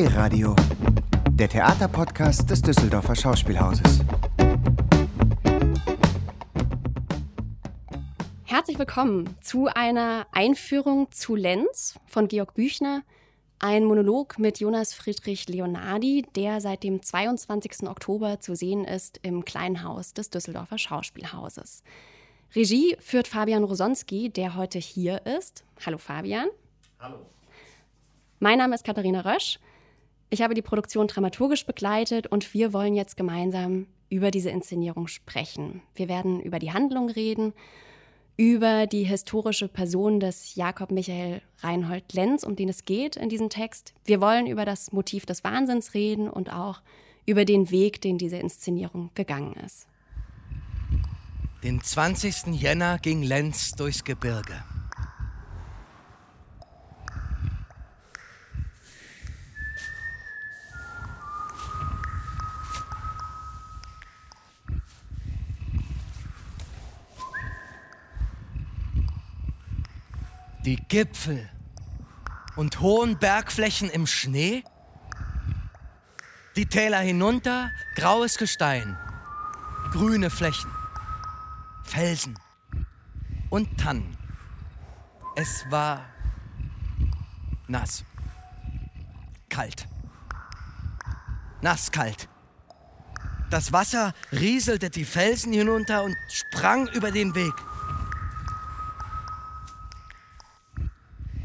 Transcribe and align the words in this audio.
D-Radio, 0.00 0.56
der 1.28 1.50
Theaterpodcast 1.50 2.48
des 2.48 2.62
Düsseldorfer 2.62 3.14
Schauspielhauses. 3.14 4.00
Herzlich 8.46 8.78
willkommen 8.78 9.36
zu 9.42 9.66
einer 9.66 10.26
Einführung 10.32 11.12
zu 11.12 11.36
Lenz 11.36 12.00
von 12.06 12.28
Georg 12.28 12.54
Büchner. 12.54 13.02
Ein 13.58 13.84
Monolog 13.84 14.38
mit 14.38 14.58
Jonas 14.58 14.94
Friedrich 14.94 15.46
Leonardi, 15.50 16.24
der 16.34 16.62
seit 16.62 16.82
dem 16.82 17.02
22. 17.02 17.86
Oktober 17.86 18.40
zu 18.40 18.56
sehen 18.56 18.86
ist 18.86 19.20
im 19.22 19.44
Kleinen 19.44 19.84
Haus 19.84 20.14
des 20.14 20.30
Düsseldorfer 20.30 20.78
Schauspielhauses. 20.78 21.82
Regie 22.54 22.96
führt 23.00 23.28
Fabian 23.28 23.64
Rosonski, 23.64 24.30
der 24.30 24.56
heute 24.56 24.78
hier 24.78 25.26
ist. 25.26 25.62
Hallo 25.84 25.98
Fabian. 25.98 26.48
Hallo. 26.98 27.18
Mein 28.38 28.56
Name 28.56 28.74
ist 28.74 28.86
Katharina 28.86 29.20
Rösch. 29.20 29.58
Ich 30.32 30.42
habe 30.42 30.54
die 30.54 30.62
Produktion 30.62 31.08
dramaturgisch 31.08 31.66
begleitet 31.66 32.28
und 32.28 32.54
wir 32.54 32.72
wollen 32.72 32.94
jetzt 32.94 33.16
gemeinsam 33.16 33.86
über 34.08 34.30
diese 34.30 34.50
Inszenierung 34.50 35.08
sprechen. 35.08 35.82
Wir 35.96 36.08
werden 36.08 36.40
über 36.40 36.60
die 36.60 36.72
Handlung 36.72 37.10
reden, 37.10 37.52
über 38.36 38.86
die 38.86 39.02
historische 39.02 39.66
Person 39.66 40.20
des 40.20 40.54
Jakob 40.54 40.92
Michael 40.92 41.42
Reinhold 41.58 42.12
Lenz, 42.12 42.44
um 42.44 42.54
den 42.54 42.68
es 42.68 42.84
geht 42.84 43.16
in 43.16 43.28
diesem 43.28 43.50
Text. 43.50 43.92
Wir 44.04 44.20
wollen 44.20 44.46
über 44.46 44.64
das 44.64 44.92
Motiv 44.92 45.26
des 45.26 45.42
Wahnsinns 45.42 45.94
reden 45.94 46.30
und 46.30 46.52
auch 46.52 46.80
über 47.26 47.44
den 47.44 47.72
Weg, 47.72 48.00
den 48.00 48.16
diese 48.16 48.36
Inszenierung 48.36 49.10
gegangen 49.14 49.54
ist. 49.66 49.88
Den 51.64 51.82
20. 51.82 52.54
Jänner 52.54 52.98
ging 52.98 53.22
Lenz 53.22 53.72
durchs 53.72 54.04
Gebirge. 54.04 54.62
Die 70.64 70.76
Gipfel 70.76 71.48
und 72.56 72.80
hohen 72.80 73.18
Bergflächen 73.18 73.88
im 73.88 74.06
Schnee, 74.06 74.62
die 76.56 76.66
Täler 76.66 76.98
hinunter, 76.98 77.70
graues 77.94 78.36
Gestein, 78.36 78.98
grüne 79.92 80.28
Flächen, 80.28 80.70
Felsen 81.84 82.38
und 83.48 83.78
Tannen. 83.78 84.18
Es 85.34 85.64
war 85.70 86.04
nass, 87.66 88.04
kalt, 89.48 89.88
nasskalt. 91.62 92.28
Das 93.48 93.72
Wasser 93.72 94.12
rieselte 94.30 94.90
die 94.90 95.04
Felsen 95.04 95.52
hinunter 95.52 96.04
und 96.04 96.16
sprang 96.28 96.86
über 96.88 97.10
den 97.10 97.34
Weg. 97.34 97.54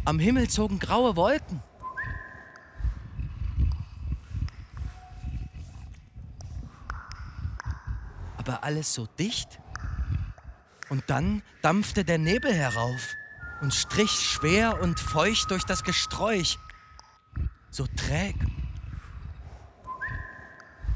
Am 0.06 0.20
Himmel 0.20 0.48
zogen 0.48 0.78
graue 0.78 1.16
Wolken. 1.16 1.64
Aber 8.38 8.64
alles 8.64 8.94
so 8.94 9.08
dicht. 9.17 9.59
Und 10.89 11.03
dann 11.08 11.42
dampfte 11.64 12.06
der 12.06 12.20
Nebel 12.20 12.53
herauf 12.53 13.16
und 13.62 13.73
strich 13.73 14.12
schwer 14.12 14.80
und 14.80 15.00
feucht 15.00 15.50
durch 15.50 15.64
das 15.64 15.84
Gesträuch. 15.84 16.59
So 17.72 17.88
träg. 17.88 18.36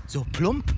So 0.05 0.23
plump. 0.31 0.75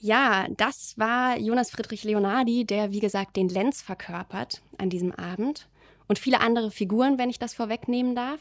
Ja, 0.00 0.48
das 0.56 0.98
war 0.98 1.38
Jonas 1.38 1.70
Friedrich 1.70 2.02
Leonardi, 2.02 2.64
der, 2.64 2.90
wie 2.90 2.98
gesagt, 2.98 3.36
den 3.36 3.48
Lenz 3.48 3.80
verkörpert 3.80 4.60
an 4.78 4.90
diesem 4.90 5.12
Abend 5.12 5.68
und 6.12 6.18
viele 6.18 6.42
andere 6.42 6.70
Figuren, 6.70 7.16
wenn 7.16 7.30
ich 7.30 7.38
das 7.38 7.54
vorwegnehmen 7.54 8.14
darf. 8.14 8.38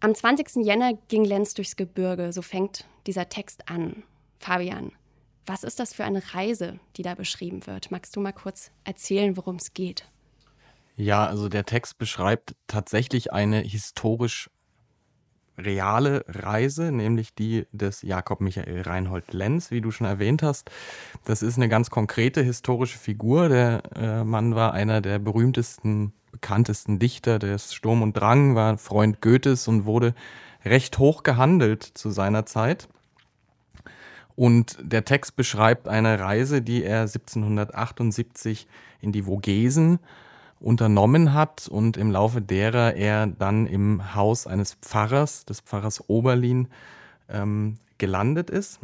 Am 0.00 0.14
20. 0.14 0.56
Jänner 0.56 0.92
ging 1.08 1.24
Lenz 1.24 1.54
durchs 1.54 1.74
Gebirge, 1.74 2.34
so 2.34 2.42
fängt 2.42 2.84
dieser 3.06 3.30
Text 3.30 3.70
an. 3.70 4.02
Fabian, 4.36 4.92
was 5.46 5.64
ist 5.64 5.80
das 5.80 5.94
für 5.94 6.04
eine 6.04 6.22
Reise, 6.34 6.78
die 6.98 7.02
da 7.02 7.14
beschrieben 7.14 7.66
wird? 7.66 7.90
Magst 7.90 8.14
du 8.14 8.20
mal 8.20 8.34
kurz 8.34 8.72
erzählen, 8.84 9.38
worum 9.38 9.56
es 9.56 9.72
geht? 9.72 10.06
Ja, 10.96 11.24
also 11.24 11.48
der 11.48 11.64
Text 11.64 11.96
beschreibt 11.96 12.56
tatsächlich 12.66 13.32
eine 13.32 13.60
historisch 13.60 14.50
reale 15.58 16.24
Reise, 16.28 16.92
nämlich 16.92 17.34
die 17.34 17.66
des 17.72 18.02
Jakob 18.02 18.40
Michael 18.40 18.82
Reinhold 18.82 19.32
Lenz, 19.32 19.70
wie 19.70 19.80
du 19.80 19.90
schon 19.90 20.06
erwähnt 20.06 20.42
hast. 20.42 20.70
Das 21.24 21.42
ist 21.42 21.56
eine 21.56 21.68
ganz 21.68 21.90
konkrete 21.90 22.42
historische 22.42 22.98
Figur. 22.98 23.48
Der 23.48 23.82
äh, 23.94 24.24
Mann 24.24 24.54
war 24.54 24.72
einer 24.72 25.00
der 25.00 25.18
berühmtesten, 25.18 26.12
bekanntesten 26.30 26.98
Dichter 26.98 27.38
des 27.38 27.74
Sturm 27.74 28.02
und 28.02 28.16
Drang, 28.16 28.54
war 28.54 28.78
Freund 28.78 29.20
Goethes 29.20 29.68
und 29.68 29.84
wurde 29.84 30.14
recht 30.64 30.98
hoch 30.98 31.22
gehandelt 31.22 31.82
zu 31.82 32.10
seiner 32.10 32.46
Zeit. 32.46 32.88
Und 34.34 34.78
der 34.80 35.04
Text 35.04 35.36
beschreibt 35.36 35.88
eine 35.88 36.18
Reise, 36.18 36.62
die 36.62 36.82
er 36.82 37.02
1778 37.02 38.66
in 39.00 39.12
die 39.12 39.22
Vogesen 39.22 39.98
unternommen 40.62 41.34
hat 41.34 41.68
und 41.68 41.96
im 41.96 42.10
Laufe 42.10 42.40
derer 42.40 42.94
er 42.94 43.26
dann 43.26 43.66
im 43.66 44.14
Haus 44.14 44.46
eines 44.46 44.74
Pfarrers, 44.74 45.44
des 45.44 45.60
Pfarrers 45.60 46.08
Oberlin, 46.08 46.68
ähm, 47.28 47.78
gelandet 47.98 48.50
ist 48.50 48.80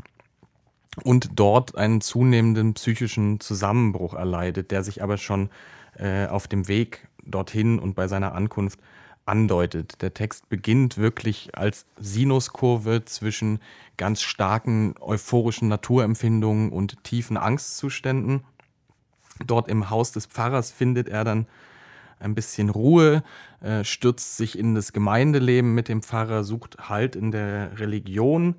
und 1.05 1.31
dort 1.35 1.77
einen 1.77 2.01
zunehmenden 2.01 2.75
psychischen 2.75 3.41
Zusammenbruch 3.41 4.15
erleidet, 4.15 4.71
der 4.71 4.83
sich 4.83 5.03
aber 5.03 5.17
schon 5.17 5.51
äh, 5.97 6.27
auf 6.27 6.49
dem 6.49 6.69
Weg 6.69 7.09
dorthin 7.25 7.79
und 7.79 7.95
bei 7.95 8.09
seiner 8.09 8.35
Ankunft 8.35 8.81
andeutet. 9.27 10.01
Der 10.03 10.15
Text 10.15 10.49
beginnt 10.49 10.97
wirklich 10.97 11.51
als 11.57 11.87
Sinuskurve 11.99 13.05
zwischen 13.05 13.61
ganz 13.97 14.23
starken 14.23 14.95
euphorischen 15.01 15.69
Naturempfindungen 15.69 16.71
und 16.71 17.05
tiefen 17.05 17.37
Angstzuständen. 17.37 18.45
Dort 19.47 19.69
im 19.69 19.91
Haus 19.91 20.13
des 20.13 20.27
Pfarrers 20.27 20.71
findet 20.71 21.09
er 21.09 21.25
dann 21.25 21.47
ein 22.21 22.35
bisschen 22.35 22.71
Ruhe, 22.71 23.23
äh, 23.61 23.85
stürzt 23.85 24.37
sich 24.37 24.59
in 24.59 24.75
das 24.75 24.93
Gemeindeleben 24.93 25.75
mit 25.75 25.89
dem 25.89 26.03
Pfarrer, 26.03 26.45
sucht 26.45 26.89
Halt 26.89 27.17
in 27.17 27.31
der 27.31 27.79
Religion, 27.79 28.57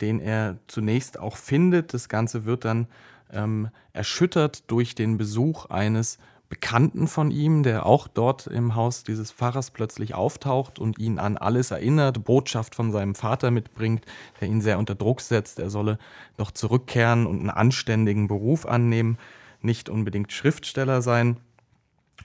den 0.00 0.20
er 0.20 0.58
zunächst 0.66 1.18
auch 1.18 1.36
findet. 1.36 1.94
Das 1.94 2.08
Ganze 2.08 2.44
wird 2.44 2.64
dann 2.64 2.86
ähm, 3.32 3.68
erschüttert 3.92 4.70
durch 4.70 4.94
den 4.94 5.18
Besuch 5.18 5.66
eines 5.66 6.18
Bekannten 6.50 7.06
von 7.06 7.30
ihm, 7.30 7.62
der 7.62 7.86
auch 7.86 8.08
dort 8.08 8.48
im 8.48 8.74
Haus 8.74 9.04
dieses 9.04 9.30
Pfarrers 9.30 9.70
plötzlich 9.70 10.14
auftaucht 10.16 10.80
und 10.80 10.98
ihn 10.98 11.20
an 11.20 11.36
alles 11.36 11.70
erinnert, 11.70 12.24
Botschaft 12.24 12.74
von 12.74 12.90
seinem 12.90 13.14
Vater 13.14 13.52
mitbringt, 13.52 14.04
der 14.40 14.48
ihn 14.48 14.60
sehr 14.60 14.80
unter 14.80 14.96
Druck 14.96 15.20
setzt, 15.20 15.60
er 15.60 15.70
solle 15.70 15.96
doch 16.36 16.50
zurückkehren 16.50 17.26
und 17.26 17.38
einen 17.38 17.50
anständigen 17.50 18.26
Beruf 18.26 18.66
annehmen, 18.66 19.16
nicht 19.62 19.88
unbedingt 19.88 20.32
Schriftsteller 20.32 21.02
sein. 21.02 21.36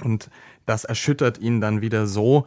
Und 0.03 0.29
das 0.65 0.83
erschüttert 0.83 1.37
ihn 1.37 1.61
dann 1.61 1.81
wieder 1.81 2.07
so, 2.07 2.45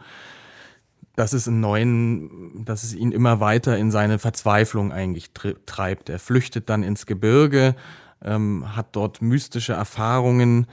dass 1.15 1.33
es, 1.33 1.47
einen 1.47 1.59
neuen, 1.59 2.63
dass 2.63 2.83
es 2.83 2.93
ihn 2.93 3.11
immer 3.11 3.39
weiter 3.39 3.77
in 3.77 3.91
seine 3.91 4.19
Verzweiflung 4.19 4.91
eigentlich 4.91 5.31
treibt. 5.65 6.09
Er 6.09 6.19
flüchtet 6.19 6.69
dann 6.69 6.81
ins 6.81 7.05
Gebirge, 7.05 7.75
ähm, 8.23 8.75
hat 8.75 8.95
dort 8.95 9.21
mystische 9.21 9.73
Erfahrungen, 9.73 10.67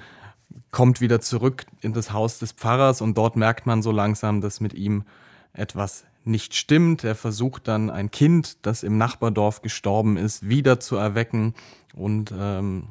kommt 0.71 1.01
wieder 1.01 1.21
zurück 1.21 1.67
in 1.81 1.93
das 1.93 2.13
Haus 2.13 2.39
des 2.39 2.53
Pfarrers 2.53 3.01
und 3.01 3.19
dort 3.19 3.37
merkt 3.37 3.67
man 3.67 3.83
so 3.83 3.91
langsam, 3.91 4.41
dass 4.41 4.61
mit 4.61 4.75
ihm 4.75 5.05
etwas 5.53 6.05
nicht 6.25 6.55
stimmt. 6.55 7.05
Er 7.05 7.15
versucht 7.15 7.67
dann 7.69 7.91
ein 7.91 8.11
Kind, 8.11 8.65
das 8.67 8.83
im 8.83 8.99
Nachbardorf 8.99 9.63
gestorben 9.63 10.17
ist, 10.17 10.49
wieder 10.49 10.81
zu 10.81 10.97
erwecken 10.97 11.55
und 11.95 12.33
ähm, 12.37 12.85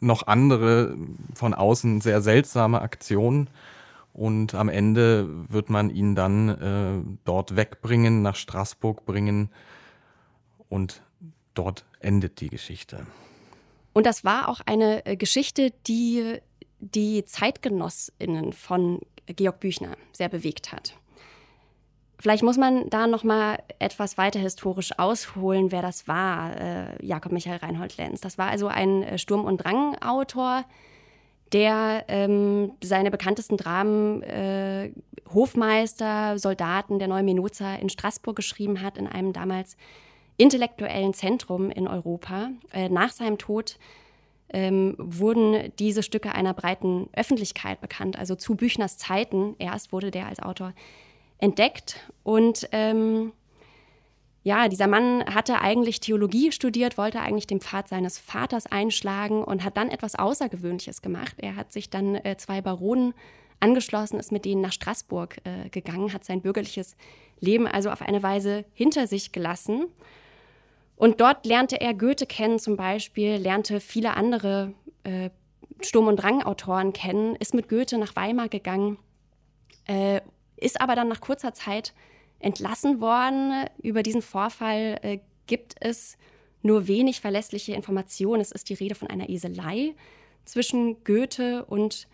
noch 0.00 0.26
andere 0.26 0.96
von 1.34 1.54
außen 1.54 2.00
sehr 2.00 2.22
seltsame 2.22 2.80
Aktionen. 2.80 3.50
Und 4.12 4.54
am 4.54 4.68
Ende 4.68 5.28
wird 5.48 5.70
man 5.70 5.90
ihn 5.90 6.14
dann 6.14 6.48
äh, 6.48 7.18
dort 7.24 7.56
wegbringen, 7.56 8.22
nach 8.22 8.36
Straßburg 8.36 9.06
bringen. 9.06 9.50
Und 10.68 11.02
dort 11.54 11.84
endet 12.00 12.40
die 12.40 12.48
Geschichte. 12.48 13.06
Und 13.92 14.06
das 14.06 14.24
war 14.24 14.48
auch 14.48 14.60
eine 14.66 15.06
äh, 15.06 15.16
Geschichte, 15.16 15.72
die 15.86 16.38
die 16.80 17.24
Zeitgenossinnen 17.24 18.52
von 18.52 19.00
Georg 19.26 19.60
Büchner 19.60 19.96
sehr 20.12 20.28
bewegt 20.28 20.72
hat. 20.72 20.94
Vielleicht 22.20 22.42
muss 22.42 22.56
man 22.56 22.90
da 22.90 23.06
noch 23.06 23.22
mal 23.22 23.58
etwas 23.78 24.18
weiter 24.18 24.40
historisch 24.40 24.98
ausholen, 24.98 25.70
wer 25.70 25.82
das 25.82 26.08
war, 26.08 26.56
äh, 26.60 27.06
Jakob 27.06 27.30
Michael 27.30 27.58
Reinhold 27.58 27.96
Lenz. 27.96 28.20
Das 28.20 28.38
war 28.38 28.48
also 28.48 28.66
ein 28.66 29.04
äh, 29.04 29.18
Sturm- 29.18 29.44
und 29.44 29.58
Drang-Autor, 29.58 30.64
der 31.52 32.04
ähm, 32.08 32.72
seine 32.82 33.12
bekanntesten 33.12 33.56
Dramen 33.56 34.22
äh, 34.22 34.90
Hofmeister, 35.32 36.38
Soldaten 36.38 36.98
der 36.98 37.06
Neuen 37.08 37.24
Menoza 37.24 37.76
in 37.76 37.88
Straßburg 37.88 38.34
geschrieben 38.34 38.82
hat, 38.82 38.98
in 38.98 39.06
einem 39.06 39.32
damals 39.32 39.76
intellektuellen 40.38 41.14
Zentrum 41.14 41.70
in 41.70 41.86
Europa. 41.86 42.50
Äh, 42.72 42.88
nach 42.88 43.10
seinem 43.10 43.38
Tod 43.38 43.78
ähm, 44.50 44.96
wurden 44.98 45.72
diese 45.78 46.02
Stücke 46.02 46.34
einer 46.34 46.54
breiten 46.54 47.08
Öffentlichkeit 47.12 47.80
bekannt. 47.80 48.18
Also 48.18 48.34
zu 48.34 48.56
Büchners 48.56 48.98
Zeiten 48.98 49.54
erst 49.58 49.92
wurde 49.92 50.10
der 50.10 50.26
als 50.26 50.40
Autor 50.40 50.72
entdeckt. 51.38 51.96
Und 52.22 52.68
ähm, 52.72 53.32
ja, 54.42 54.68
dieser 54.68 54.86
Mann 54.86 55.24
hatte 55.26 55.60
eigentlich 55.60 56.00
Theologie 56.00 56.52
studiert, 56.52 56.96
wollte 56.98 57.20
eigentlich 57.20 57.46
den 57.46 57.60
Pfad 57.60 57.88
seines 57.88 58.18
Vaters 58.18 58.66
einschlagen 58.66 59.42
und 59.42 59.64
hat 59.64 59.76
dann 59.76 59.90
etwas 59.90 60.14
Außergewöhnliches 60.14 61.02
gemacht. 61.02 61.36
Er 61.38 61.56
hat 61.56 61.72
sich 61.72 61.90
dann 61.90 62.14
äh, 62.14 62.36
zwei 62.36 62.60
Baronen 62.60 63.14
angeschlossen, 63.60 64.18
ist 64.18 64.32
mit 64.32 64.44
denen 64.44 64.60
nach 64.60 64.72
Straßburg 64.72 65.38
äh, 65.44 65.68
gegangen, 65.70 66.12
hat 66.12 66.24
sein 66.24 66.40
bürgerliches 66.40 66.96
Leben 67.40 67.66
also 67.66 67.90
auf 67.90 68.02
eine 68.02 68.22
Weise 68.22 68.64
hinter 68.72 69.06
sich 69.06 69.32
gelassen. 69.32 69.86
Und 70.96 71.20
dort 71.20 71.46
lernte 71.46 71.80
er 71.80 71.94
Goethe 71.94 72.26
kennen 72.26 72.58
zum 72.58 72.76
Beispiel, 72.76 73.36
lernte 73.36 73.80
viele 73.80 74.16
andere 74.16 74.72
äh, 75.04 75.30
Sturm- 75.80 76.08
und 76.08 76.16
Drang-Autoren 76.16 76.92
kennen, 76.92 77.36
ist 77.36 77.54
mit 77.54 77.68
Goethe 77.68 77.98
nach 77.98 78.16
Weimar 78.16 78.48
gegangen, 78.48 78.98
äh, 79.86 80.20
ist 80.58 80.80
aber 80.80 80.94
dann 80.94 81.08
nach 81.08 81.20
kurzer 81.20 81.54
Zeit 81.54 81.94
entlassen 82.38 83.00
worden. 83.00 83.66
Über 83.82 84.02
diesen 84.02 84.22
Vorfall 84.22 84.98
äh, 85.02 85.18
gibt 85.46 85.76
es 85.80 86.16
nur 86.62 86.88
wenig 86.88 87.20
verlässliche 87.20 87.72
Informationen. 87.74 88.40
Es 88.40 88.52
ist 88.52 88.68
die 88.68 88.74
Rede 88.74 88.94
von 88.94 89.08
einer 89.08 89.28
Eselei 89.28 89.94
zwischen 90.44 91.02
Goethe 91.04 91.64
und 91.64 92.08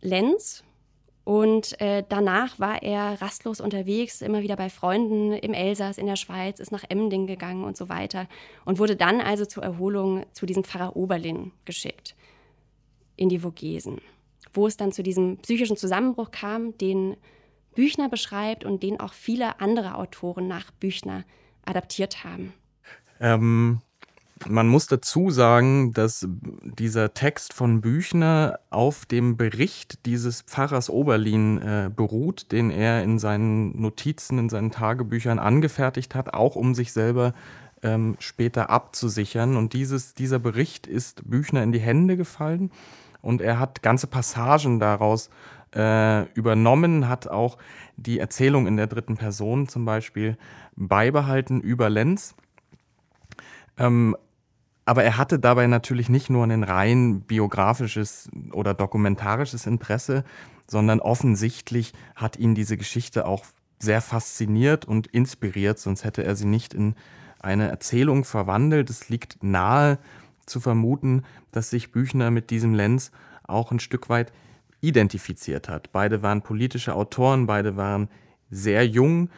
Lenz. 0.00 0.64
Und 1.24 1.78
äh, 1.82 2.04
danach 2.08 2.58
war 2.58 2.82
er 2.82 3.20
rastlos 3.20 3.60
unterwegs, 3.60 4.22
immer 4.22 4.40
wieder 4.40 4.56
bei 4.56 4.70
Freunden 4.70 5.32
im 5.34 5.52
Elsass, 5.52 5.98
in 5.98 6.06
der 6.06 6.16
Schweiz, 6.16 6.58
ist 6.58 6.72
nach 6.72 6.84
Emding 6.88 7.26
gegangen 7.26 7.64
und 7.64 7.76
so 7.76 7.90
weiter. 7.90 8.28
Und 8.64 8.78
wurde 8.78 8.96
dann 8.96 9.20
also 9.20 9.44
zur 9.44 9.62
Erholung 9.62 10.24
zu 10.32 10.46
diesem 10.46 10.64
Pfarrer 10.64 10.96
Oberlin 10.96 11.52
geschickt, 11.66 12.16
in 13.16 13.28
die 13.28 13.40
Vogesen, 13.40 14.00
wo 14.52 14.66
es 14.66 14.76
dann 14.76 14.92
zu 14.92 15.02
diesem 15.02 15.38
psychischen 15.38 15.76
Zusammenbruch 15.76 16.30
kam, 16.30 16.76
den 16.78 17.16
Büchner 17.74 18.08
beschreibt 18.08 18.64
und 18.64 18.82
den 18.82 18.98
auch 18.98 19.12
viele 19.12 19.60
andere 19.60 19.94
Autoren 19.94 20.48
nach 20.48 20.70
Büchner 20.72 21.24
adaptiert 21.64 22.24
haben. 22.24 22.52
Ähm, 23.20 23.80
man 24.46 24.68
muss 24.68 24.86
dazu 24.86 25.30
sagen, 25.30 25.92
dass 25.92 26.26
dieser 26.62 27.14
Text 27.14 27.52
von 27.52 27.80
Büchner 27.80 28.60
auf 28.70 29.06
dem 29.06 29.36
Bericht 29.36 30.06
dieses 30.06 30.42
Pfarrers 30.42 30.90
Oberlin 30.90 31.60
äh, 31.60 31.90
beruht, 31.94 32.52
den 32.52 32.70
er 32.70 33.02
in 33.02 33.18
seinen 33.18 33.80
Notizen, 33.80 34.38
in 34.38 34.48
seinen 34.48 34.70
Tagebüchern 34.70 35.38
angefertigt 35.38 36.14
hat, 36.14 36.34
auch 36.34 36.56
um 36.56 36.74
sich 36.74 36.92
selber 36.92 37.34
ähm, 37.82 38.16
später 38.18 38.70
abzusichern. 38.70 39.56
Und 39.56 39.72
dieses, 39.72 40.14
dieser 40.14 40.38
Bericht 40.38 40.86
ist 40.86 41.28
Büchner 41.28 41.62
in 41.62 41.72
die 41.72 41.80
Hände 41.80 42.16
gefallen 42.16 42.70
und 43.20 43.40
er 43.40 43.58
hat 43.58 43.82
ganze 43.82 44.06
Passagen 44.06 44.80
daraus 44.80 45.30
äh, 45.74 46.24
übernommen, 46.32 47.08
hat 47.08 47.28
auch 47.28 47.58
die 47.96 48.18
Erzählung 48.18 48.66
in 48.66 48.76
der 48.76 48.86
dritten 48.86 49.16
Person 49.16 49.68
zum 49.68 49.84
Beispiel 49.84 50.36
beibehalten 50.76 51.60
über 51.60 51.90
Lenz. 51.90 52.34
Ähm, 53.76 54.16
aber 54.84 55.04
er 55.04 55.18
hatte 55.18 55.38
dabei 55.38 55.66
natürlich 55.66 56.08
nicht 56.08 56.30
nur 56.30 56.44
ein 56.44 56.62
rein 56.62 57.20
biografisches 57.20 58.30
oder 58.52 58.72
dokumentarisches 58.72 59.66
Interesse, 59.66 60.24
sondern 60.66 61.00
offensichtlich 61.00 61.92
hat 62.16 62.38
ihn 62.38 62.54
diese 62.54 62.78
Geschichte 62.78 63.26
auch 63.26 63.44
sehr 63.78 64.00
fasziniert 64.00 64.86
und 64.86 65.06
inspiriert, 65.08 65.78
sonst 65.78 66.04
hätte 66.04 66.24
er 66.24 66.36
sie 66.36 66.46
nicht 66.46 66.72
in 66.72 66.94
eine 67.40 67.68
Erzählung 67.68 68.24
verwandelt. 68.24 68.90
Es 68.90 69.08
liegt 69.08 69.42
nahe 69.42 69.98
zu 70.48 70.60
vermuten, 70.60 71.22
dass 71.52 71.70
sich 71.70 71.92
Büchner 71.92 72.30
mit 72.30 72.50
diesem 72.50 72.74
Lenz 72.74 73.10
auch 73.44 73.70
ein 73.72 73.80
Stück 73.80 74.08
weit 74.08 74.32
identifiziert 74.80 75.68
hat. 75.68 75.92
Beide 75.92 76.22
waren 76.22 76.42
politische 76.42 76.94
Autoren, 76.94 77.46
beide 77.46 77.76
waren 77.76 78.08
sehr 78.50 78.86
jung, 78.86 79.30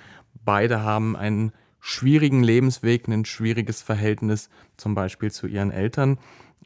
beide 0.44 0.82
haben 0.82 1.16
einen 1.16 1.52
schwierigen 1.80 2.42
Lebensweg, 2.42 3.08
ein 3.08 3.24
schwieriges 3.24 3.82
Verhältnis 3.82 4.50
zum 4.76 4.94
Beispiel 4.94 5.30
zu 5.30 5.46
ihren 5.46 5.70
Eltern. 5.70 6.18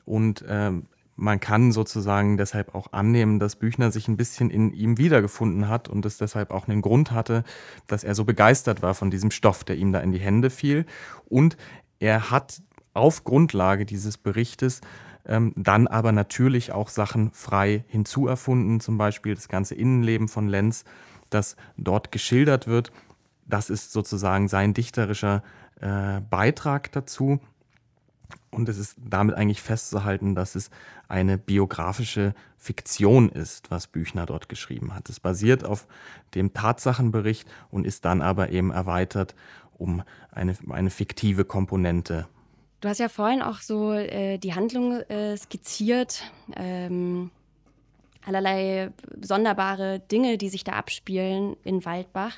Und 0.04 0.44
ähm, 0.48 0.86
man 1.16 1.38
kann 1.38 1.70
sozusagen 1.70 2.36
deshalb 2.36 2.74
auch 2.74 2.92
annehmen, 2.92 3.38
dass 3.38 3.56
Büchner 3.56 3.92
sich 3.92 4.08
ein 4.08 4.16
bisschen 4.16 4.50
in 4.50 4.72
ihm 4.72 4.98
wiedergefunden 4.98 5.68
hat 5.68 5.88
und 5.88 6.04
es 6.04 6.18
deshalb 6.18 6.50
auch 6.50 6.66
einen 6.66 6.82
Grund 6.82 7.12
hatte, 7.12 7.44
dass 7.86 8.02
er 8.02 8.16
so 8.16 8.24
begeistert 8.24 8.82
war 8.82 8.94
von 8.94 9.10
diesem 9.10 9.30
Stoff, 9.30 9.62
der 9.62 9.76
ihm 9.76 9.92
da 9.92 10.00
in 10.00 10.10
die 10.10 10.18
Hände 10.18 10.50
fiel. 10.50 10.86
Und 11.26 11.56
er 12.00 12.32
hat 12.32 12.60
auf 12.94 13.24
Grundlage 13.24 13.84
dieses 13.84 14.16
Berichtes 14.16 14.80
ähm, 15.26 15.52
dann 15.56 15.86
aber 15.86 16.12
natürlich 16.12 16.72
auch 16.72 16.88
Sachen 16.88 17.30
frei 17.32 17.84
hinzuerfunden, 17.88 18.80
zum 18.80 18.98
Beispiel 18.98 19.34
das 19.34 19.48
ganze 19.48 19.74
Innenleben 19.74 20.28
von 20.28 20.48
Lenz, 20.48 20.84
das 21.30 21.56
dort 21.76 22.12
geschildert 22.12 22.66
wird. 22.66 22.92
Das 23.46 23.70
ist 23.70 23.92
sozusagen 23.92 24.48
sein 24.48 24.74
dichterischer 24.74 25.42
äh, 25.80 26.20
Beitrag 26.28 26.92
dazu. 26.92 27.40
Und 28.50 28.68
es 28.68 28.78
ist 28.78 28.96
damit 29.04 29.34
eigentlich 29.34 29.62
festzuhalten, 29.62 30.34
dass 30.34 30.54
es 30.54 30.70
eine 31.08 31.38
biografische 31.38 32.34
Fiktion 32.56 33.28
ist, 33.28 33.70
was 33.70 33.86
Büchner 33.86 34.26
dort 34.26 34.48
geschrieben 34.48 34.94
hat. 34.94 35.08
Es 35.08 35.20
basiert 35.20 35.64
auf 35.64 35.86
dem 36.34 36.54
Tatsachenbericht 36.54 37.48
und 37.70 37.86
ist 37.86 38.04
dann 38.04 38.22
aber 38.22 38.50
eben 38.50 38.70
erweitert 38.70 39.34
um 39.76 40.02
eine, 40.30 40.56
eine 40.70 40.90
fiktive 40.90 41.44
Komponente 41.44 42.28
Du 42.84 42.90
hast 42.90 42.98
ja 42.98 43.08
vorhin 43.08 43.40
auch 43.40 43.60
so 43.60 43.94
äh, 43.94 44.36
die 44.36 44.52
Handlung 44.52 45.00
äh, 45.08 45.38
skizziert, 45.38 46.22
ähm, 46.54 47.30
allerlei 48.26 48.90
sonderbare 49.22 50.00
Dinge, 50.00 50.36
die 50.36 50.50
sich 50.50 50.64
da 50.64 50.72
abspielen 50.72 51.56
in 51.64 51.86
Waldbach. 51.86 52.36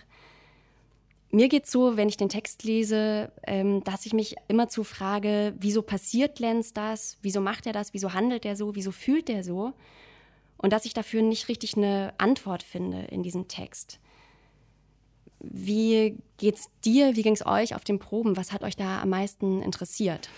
Mir 1.33 1.49
geht 1.49 1.65
es 1.65 1.73
so, 1.73 1.97
wenn 1.97 2.09
ich 2.09 2.17
den 2.17 2.29
Text 2.29 2.63
lese, 2.63 3.33
ähm, 3.45 3.83
dass 3.83 4.07
ich 4.07 4.13
mich 4.13 4.37
immer 4.47 4.69
zu 4.69 4.85
frage, 4.85 5.53
wieso 5.59 5.83
passiert 5.83 6.39
Lenz 6.39 6.73
das? 6.73 7.19
Wieso 7.23 7.41
macht 7.41 7.67
er 7.67 7.73
das? 7.73 7.93
Wieso 7.93 8.13
handelt 8.13 8.45
er 8.45 8.55
so? 8.55 8.77
Wieso 8.77 8.93
fühlt 8.93 9.29
er 9.29 9.43
so? 9.43 9.73
Und 10.59 10.73
dass 10.73 10.85
ich 10.85 10.95
dafür 10.95 11.23
nicht 11.23 11.49
richtig 11.49 11.77
eine 11.77 12.15
Antwort 12.19 12.63
finde 12.63 13.01
in 13.07 13.25
diesem 13.25 13.49
Text. 13.49 13.99
Wie 15.41 16.19
geht's 16.37 16.69
dir? 16.85 17.17
Wie 17.17 17.23
ging 17.23 17.35
es 17.35 17.45
euch 17.45 17.75
auf 17.75 17.85
den 17.85 17.99
Proben? 17.99 18.37
Was 18.37 18.53
hat 18.53 18.63
euch 18.63 18.77
da 18.77 19.03
am 19.03 19.11
meisten 19.11 19.63
interessiert? 19.63 20.29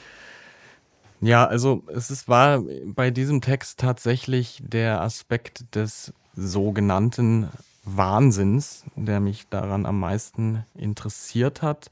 Ja, 1.21 1.47
also 1.47 1.83
es 1.89 2.11
ist, 2.11 2.29
war 2.29 2.63
bei 2.85 3.11
diesem 3.11 3.41
Text 3.41 3.81
tatsächlich 3.81 4.63
der 4.65 5.01
Aspekt 5.01 5.75
des 5.75 6.13
sogenannten 6.35 7.49
Wahnsinns, 7.85 8.85
der 8.95 9.19
mich 9.19 9.49
daran 9.49 9.87
am 9.87 9.99
meisten 9.99 10.65
interessiert 10.75 11.63
hat. 11.63 11.91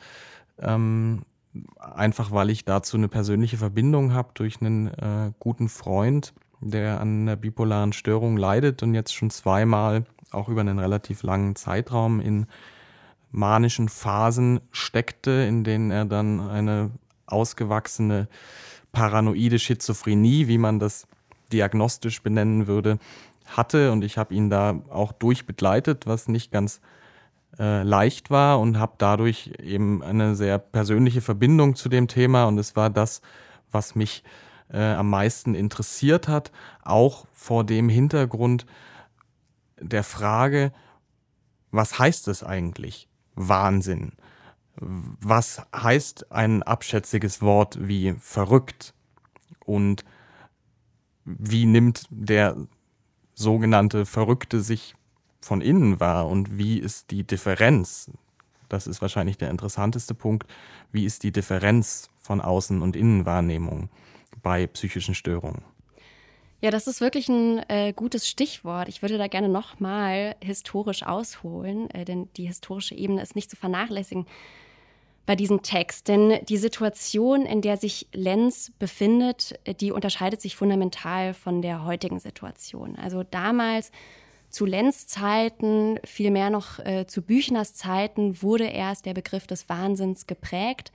Ähm, 0.59 1.23
einfach 1.81 2.31
weil 2.31 2.51
ich 2.51 2.65
dazu 2.65 2.97
eine 2.97 3.09
persönliche 3.09 3.57
Verbindung 3.57 4.13
habe 4.13 4.31
durch 4.35 4.61
einen 4.61 4.89
äh, 4.89 5.33
guten 5.39 5.69
Freund, 5.69 6.33
der 6.61 7.01
an 7.01 7.23
einer 7.23 7.37
bipolaren 7.37 7.93
Störung 7.93 8.37
leidet 8.37 8.83
und 8.83 8.95
jetzt 8.95 9.15
schon 9.15 9.31
zweimal 9.31 10.05
auch 10.31 10.49
über 10.49 10.61
einen 10.61 10.79
relativ 10.79 11.23
langen 11.23 11.57
Zeitraum 11.57 12.21
in 12.21 12.47
manischen 13.31 13.89
Phasen 13.89 14.61
steckte, 14.71 15.31
in 15.31 15.65
denen 15.65 15.91
er 15.91 16.05
dann 16.05 16.41
eine 16.41 16.91
ausgewachsene 17.27 18.29
paranoide 18.93 19.59
Schizophrenie, 19.59 20.49
wie 20.49 20.59
man 20.59 20.79
das 20.79 21.07
diagnostisch 21.53 22.23
benennen 22.23 22.67
würde, 22.67 22.99
hatte. 23.45 23.93
Und 23.93 24.05
ich 24.05 24.19
habe 24.19 24.35
ihn 24.35 24.51
da 24.51 24.81
auch 24.91 25.13
durchbegleitet, 25.13 26.07
was 26.07 26.29
nicht 26.29 26.51
ganz 26.51 26.81
äh, 27.59 27.83
leicht 27.83 28.31
war 28.31 28.61
und 28.61 28.79
habe 28.79 28.95
dadurch 28.99 29.53
eben 29.63 30.03
eine 30.03 30.35
sehr 30.35 30.59
persönliche 30.59 31.21
Verbindung 31.21 31.75
zu 31.75 31.89
dem 31.89 32.09
Thema. 32.09 32.45
Und 32.45 32.59
es 32.59 32.77
war 32.77 32.91
das, 32.91 33.23
was 33.71 33.95
mich 33.95 34.25
äh, 34.71 34.95
am 34.95 35.11
meisten 35.11 35.55
interessiert 35.55 36.29
hat, 36.29 36.53
auch 36.83 37.27
vor 37.33 37.65
dem 37.65 37.89
Hintergrund 37.89 38.67
der 39.79 40.05
Frage, 40.05 40.73
was 41.71 41.99
heißt 41.99 42.29
es 42.29 42.43
eigentlich? 42.43 43.09
Wahnsinn. 43.37 44.13
Was 44.79 45.63
heißt 45.75 46.33
ein 46.33 46.63
abschätziges 46.63 47.41
Wort 47.41 47.79
wie 47.81 48.15
verrückt? 48.19 48.93
Und 49.65 50.05
wie 51.25 51.67
nimmt 51.67 52.07
der 52.11 52.57
sogenannte 53.35 54.05
Verrückte 54.07 54.61
sich 54.61 54.95
von 55.41 55.61
innen 55.61 56.01
wahr? 56.01 56.27
Und 56.27 56.59
wie 56.59 56.79
ist 56.79 57.11
die 57.11 57.25
Differenz? 57.25 58.11
Das 58.69 58.87
ist 58.87 59.01
wahrscheinlich 59.01 59.39
der 59.39 59.51
interessanteste 59.51 60.15
Punkt. 60.15 60.47
Wie 60.93 61.05
ist 61.05 61.23
die 61.23 61.33
Differenz 61.33 62.11
von 62.21 62.41
Außen- 62.41 62.81
und 62.81 62.97
Innenwahrnehmung 62.97 63.89
bei 64.43 64.67
psychischen 64.67 65.15
Störungen? 65.15 65.63
Ja, 66.67 66.73
das 66.73 66.89
ist 66.89 67.01
wirklich 67.01 67.29
ein 67.29 67.63
äh, 67.69 67.93
gutes 67.93 68.29
Stichwort. 68.29 68.89
Ich 68.89 69.01
würde 69.01 69.19
da 69.19 69.29
gerne 69.29 69.49
nochmal 69.49 70.35
historisch 70.43 71.05
ausholen, 71.05 71.89
äh, 71.91 72.05
denn 72.05 72.29
die 72.37 72.49
historische 72.49 72.97
Ebene 72.97 73.23
ist 73.23 73.37
nicht 73.37 73.49
zu 73.49 73.55
vernachlässigen 73.55 74.27
bei 75.27 75.37
diesem 75.37 75.63
Text. 75.63 76.09
Denn 76.09 76.41
die 76.49 76.57
Situation, 76.57 77.47
in 77.47 77.63
der 77.63 77.77
sich 77.77 78.09
Lenz 78.13 78.73
befindet, 78.81 79.61
äh, 79.63 79.75
die 79.75 79.93
unterscheidet 79.93 80.41
sich 80.41 80.57
fundamental 80.57 81.35
von 81.35 81.63
der 81.63 81.85
heutigen 81.85 82.19
Situation. 82.19 82.97
Also 82.97 83.23
damals 83.23 83.93
zu 84.51 84.67
Lenz 84.67 85.07
Zeiten, 85.07 86.01
vielmehr 86.03 86.51
noch 86.51 86.81
äh, 86.81 87.07
zu 87.07 87.23
Büchners 87.23 87.75
Zeiten, 87.75 88.43
wurde 88.43 88.67
erst 88.67 89.07
der 89.07 89.15
Begriff 89.15 89.47
des 89.47 89.69
Wahnsinns 89.69 90.27
geprägt. 90.27 90.91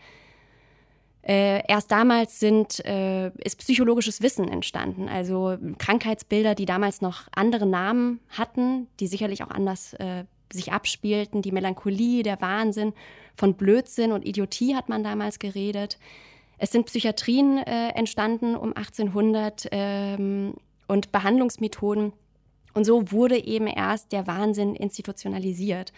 Äh, 1.23 1.61
erst 1.67 1.91
damals 1.91 2.39
sind, 2.39 2.83
äh, 2.83 3.27
ist 3.43 3.59
psychologisches 3.59 4.21
Wissen 4.21 4.47
entstanden, 4.47 5.07
also 5.07 5.55
Krankheitsbilder, 5.77 6.55
die 6.55 6.65
damals 6.65 7.01
noch 7.01 7.27
andere 7.35 7.67
Namen 7.67 8.19
hatten, 8.29 8.87
die 8.99 9.05
sicherlich 9.05 9.43
auch 9.43 9.51
anders 9.51 9.93
äh, 9.95 10.23
sich 10.51 10.71
abspielten. 10.71 11.41
Die 11.41 11.51
Melancholie, 11.51 12.23
der 12.23 12.41
Wahnsinn, 12.41 12.93
von 13.35 13.53
Blödsinn 13.53 14.11
und 14.11 14.25
Idiotie 14.25 14.75
hat 14.75 14.89
man 14.89 15.03
damals 15.03 15.39
geredet. 15.39 15.97
Es 16.57 16.71
sind 16.71 16.85
Psychiatrien 16.85 17.57
äh, 17.59 17.89
entstanden 17.89 18.55
um 18.55 18.75
1800 18.75 19.67
ähm, 19.71 20.53
und 20.87 21.11
Behandlungsmethoden. 21.11 22.13
Und 22.73 22.85
so 22.85 23.11
wurde 23.11 23.43
eben 23.43 23.67
erst 23.67 24.11
der 24.11 24.27
Wahnsinn 24.27 24.75
institutionalisiert. 24.75 25.93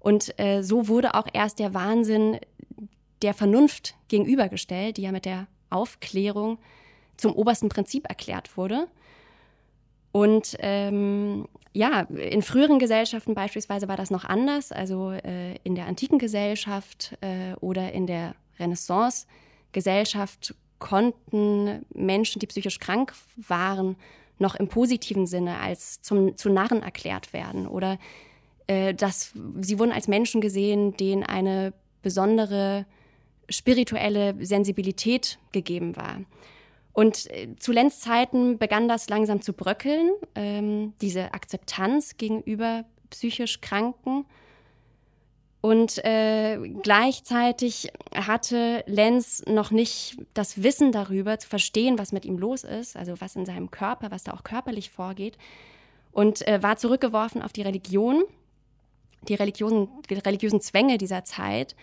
Und 0.00 0.38
äh, 0.40 0.62
so 0.62 0.88
wurde 0.88 1.14
auch 1.14 1.26
erst 1.32 1.58
der 1.58 1.74
Wahnsinn 1.74 2.38
der 3.22 3.34
Vernunft 3.34 3.94
gegenübergestellt, 4.08 4.96
die 4.96 5.02
ja 5.02 5.12
mit 5.12 5.24
der 5.24 5.46
Aufklärung 5.68 6.58
zum 7.16 7.32
obersten 7.32 7.68
Prinzip 7.68 8.08
erklärt 8.08 8.56
wurde. 8.56 8.88
Und 10.12 10.56
ähm, 10.60 11.46
ja, 11.72 12.00
in 12.00 12.42
früheren 12.42 12.78
Gesellschaften 12.80 13.34
beispielsweise 13.34 13.86
war 13.86 13.96
das 13.96 14.10
noch 14.10 14.24
anders. 14.24 14.72
Also 14.72 15.12
äh, 15.12 15.54
in 15.62 15.74
der 15.76 15.86
antiken 15.86 16.18
Gesellschaft 16.18 17.16
äh, 17.20 17.54
oder 17.60 17.92
in 17.92 18.06
der 18.06 18.34
Renaissance-Gesellschaft 18.58 20.54
konnten 20.78 21.84
Menschen, 21.94 22.40
die 22.40 22.46
psychisch 22.46 22.80
krank 22.80 23.14
waren, 23.36 23.96
noch 24.38 24.54
im 24.56 24.68
positiven 24.68 25.26
Sinne 25.26 25.60
als 25.60 26.02
zum, 26.02 26.36
zu 26.36 26.48
Narren 26.48 26.82
erklärt 26.82 27.32
werden. 27.32 27.68
Oder 27.68 27.98
äh, 28.66 28.94
dass 28.94 29.32
sie 29.60 29.78
wurden 29.78 29.92
als 29.92 30.08
Menschen 30.08 30.40
gesehen, 30.40 30.96
denen 30.96 31.22
eine 31.22 31.72
besondere 32.02 32.86
spirituelle 33.50 34.34
Sensibilität 34.44 35.38
gegeben 35.52 35.96
war. 35.96 36.20
Und 36.92 37.30
äh, 37.30 37.54
zu 37.58 37.72
Lenz 37.72 38.00
Zeiten 38.00 38.58
begann 38.58 38.88
das 38.88 39.08
langsam 39.08 39.42
zu 39.42 39.52
bröckeln, 39.52 40.10
ähm, 40.34 40.94
diese 41.00 41.32
Akzeptanz 41.34 42.16
gegenüber 42.16 42.84
psychisch 43.10 43.60
Kranken. 43.60 44.24
Und 45.60 46.02
äh, 46.04 46.58
gleichzeitig 46.82 47.92
hatte 48.14 48.82
Lenz 48.86 49.42
noch 49.46 49.70
nicht 49.70 50.16
das 50.32 50.62
Wissen 50.62 50.90
darüber, 50.90 51.38
zu 51.38 51.48
verstehen, 51.48 51.98
was 51.98 52.12
mit 52.12 52.24
ihm 52.24 52.38
los 52.38 52.64
ist, 52.64 52.96
also 52.96 53.20
was 53.20 53.36
in 53.36 53.44
seinem 53.44 53.70
Körper, 53.70 54.10
was 54.10 54.24
da 54.24 54.32
auch 54.32 54.42
körperlich 54.42 54.90
vorgeht. 54.90 55.36
Und 56.12 56.46
äh, 56.48 56.62
war 56.62 56.76
zurückgeworfen 56.76 57.42
auf 57.42 57.52
die 57.52 57.62
Religion, 57.62 58.24
die, 59.28 59.34
Religiosen, 59.34 59.88
die 60.08 60.14
religiösen 60.14 60.62
Zwänge 60.62 60.96
dieser 60.96 61.24
Zeit, 61.24 61.76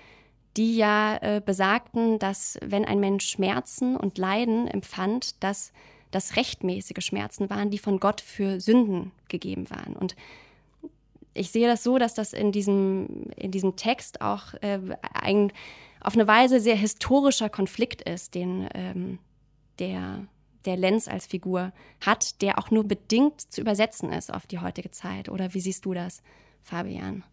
die 0.57 0.75
ja 0.75 1.17
äh, 1.17 1.41
besagten, 1.43 2.19
dass 2.19 2.57
wenn 2.63 2.85
ein 2.85 2.99
Mensch 2.99 3.27
Schmerzen 3.27 3.95
und 3.95 4.17
Leiden 4.17 4.67
empfand, 4.67 5.41
dass 5.43 5.71
das 6.11 6.35
rechtmäßige 6.35 7.03
Schmerzen 7.03 7.49
waren, 7.49 7.69
die 7.69 7.77
von 7.77 7.99
Gott 7.99 8.21
für 8.21 8.59
Sünden 8.59 9.11
gegeben 9.27 9.69
waren. 9.69 9.95
Und 9.95 10.15
ich 11.33 11.51
sehe 11.51 11.67
das 11.67 11.83
so, 11.83 11.97
dass 11.97 12.13
das 12.13 12.33
in 12.33 12.51
diesem, 12.51 13.29
in 13.35 13.51
diesem 13.51 13.75
Text 13.75 14.21
auch 14.21 14.53
äh, 14.61 14.79
ein 15.13 15.51
auf 15.99 16.13
eine 16.13 16.27
Weise 16.27 16.59
sehr 16.59 16.75
historischer 16.75 17.49
Konflikt 17.49 18.01
ist, 18.03 18.35
den 18.35 18.69
ähm, 18.73 19.19
der, 19.79 20.25
der 20.65 20.77
Lenz 20.77 21.07
als 21.07 21.25
Figur 21.25 21.73
hat, 21.99 22.41
der 22.41 22.59
auch 22.59 22.71
nur 22.71 22.83
bedingt 22.83 23.41
zu 23.41 23.61
übersetzen 23.61 24.13
ist 24.13 24.33
auf 24.33 24.47
die 24.47 24.59
heutige 24.59 24.91
Zeit. 24.91 25.27
Oder 25.27 25.53
wie 25.53 25.59
siehst 25.59 25.85
du 25.85 25.93
das, 25.93 26.21
Fabian? 26.61 27.23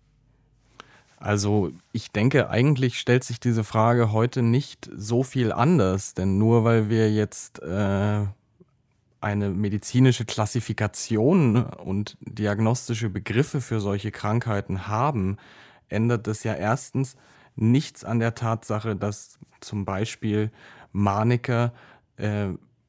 Also 1.19 1.71
ich 1.93 2.11
denke, 2.11 2.51
eigentlich 2.51 2.99
stellt 2.99 3.25
sich 3.25 3.41
diese 3.41 3.65
Frage 3.65 4.13
heute 4.13 4.43
nicht 4.43 4.91
so 4.95 5.23
viel 5.23 5.53
anders, 5.53 6.15
denn 6.15 6.39
nur 6.39 6.65
weil 6.65 6.89
wir 6.89 7.13
jetzt 7.13 7.63
äh, 7.63 8.27
eine 9.21 9.49
medizinische 9.49 10.27
Klassifikation 10.27 11.65
und 11.65 12.19
diagnostische 12.21 13.09
Begriffe 13.09 13.63
für 13.63 13.81
solche 13.81 14.11
Krankheiten 14.11 14.87
haben, 14.87 15.39
ändert 15.89 16.27
das 16.27 16.45
ja 16.45 16.55
erstens 16.55 17.17
nichts 17.57 18.05
an 18.05 18.19
der 18.19 18.35
Tatsache, 18.35 18.97
dass 18.97 19.39
zum 19.61 19.85
Beispiel 19.85 20.51
Maniker, 20.93 21.73
äh, 22.17 22.49